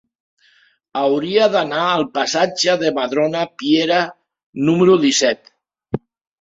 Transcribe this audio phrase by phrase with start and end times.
[1.01, 4.03] Hauria d'anar al passatge de Madrona Piera
[4.73, 5.57] número disset.